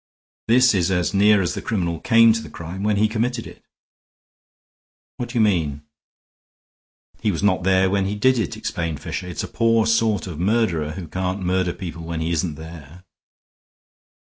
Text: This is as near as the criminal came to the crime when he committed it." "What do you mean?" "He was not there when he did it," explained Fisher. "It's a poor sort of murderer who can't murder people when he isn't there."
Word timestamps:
This 0.47 0.73
is 0.73 0.89
as 0.89 1.13
near 1.13 1.43
as 1.43 1.53
the 1.53 1.61
criminal 1.61 1.99
came 1.99 2.33
to 2.33 2.41
the 2.41 2.49
crime 2.49 2.81
when 2.81 2.97
he 2.97 3.07
committed 3.07 3.45
it." 3.45 3.61
"What 5.17 5.29
do 5.29 5.35
you 5.35 5.41
mean?" 5.41 5.83
"He 7.19 7.29
was 7.31 7.43
not 7.43 7.61
there 7.61 7.87
when 7.87 8.07
he 8.07 8.15
did 8.15 8.39
it," 8.39 8.57
explained 8.57 8.99
Fisher. 8.99 9.27
"It's 9.27 9.43
a 9.43 9.47
poor 9.47 9.85
sort 9.85 10.25
of 10.25 10.39
murderer 10.39 10.93
who 10.93 11.07
can't 11.07 11.43
murder 11.45 11.71
people 11.71 12.01
when 12.03 12.19
he 12.19 12.31
isn't 12.31 12.55
there." 12.55 13.03